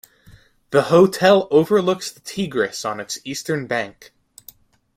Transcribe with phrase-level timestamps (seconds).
[0.71, 4.11] The hotel overlooks the Tigris on its eastern bank.